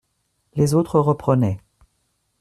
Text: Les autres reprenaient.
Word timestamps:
Les 0.55 0.73
autres 0.73 0.99
reprenaient. 0.99 1.59